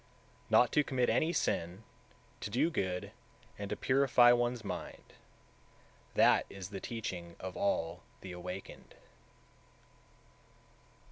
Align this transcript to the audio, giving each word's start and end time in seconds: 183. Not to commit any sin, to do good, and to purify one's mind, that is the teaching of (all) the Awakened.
183. 0.49 0.57
Not 0.57 0.71
to 0.71 0.83
commit 0.83 1.09
any 1.11 1.31
sin, 1.31 1.83
to 2.39 2.49
do 2.49 2.71
good, 2.71 3.11
and 3.59 3.69
to 3.69 3.75
purify 3.75 4.31
one's 4.31 4.63
mind, 4.63 5.13
that 6.15 6.47
is 6.49 6.69
the 6.71 6.79
teaching 6.79 7.35
of 7.39 7.55
(all) 7.55 8.01
the 8.21 8.31
Awakened. 8.31 8.95